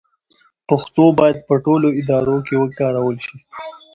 پښتو 0.69 1.03
باید 1.19 1.37
په 1.47 1.55
ټولو 1.65 1.87
ادارو 1.99 2.37
کې 2.47 2.55
وکارول 2.63 3.17
شي. 3.25 3.37